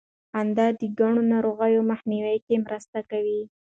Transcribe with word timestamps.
خندا 0.31 0.67
د 0.79 0.81
ګڼو 0.99 1.21
ناروغیو 1.31 1.87
مخنیوي 1.91 2.37
کې 2.45 2.55
مرسته 2.65 2.99
کوي. 3.11 3.41